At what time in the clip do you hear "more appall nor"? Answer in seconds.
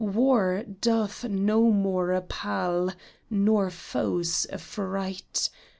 1.69-3.69